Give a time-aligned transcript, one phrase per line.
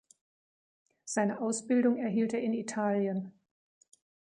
[1.05, 3.33] Seine Ausbildung erhielt er in Italien.